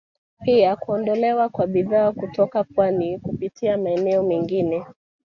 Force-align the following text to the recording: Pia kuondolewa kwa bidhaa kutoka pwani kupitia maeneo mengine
Pia 0.43 0.75
kuondolewa 0.75 1.49
kwa 1.49 1.67
bidhaa 1.67 2.11
kutoka 2.11 2.63
pwani 2.63 3.19
kupitia 3.19 3.77
maeneo 3.77 4.23
mengine 4.23 4.83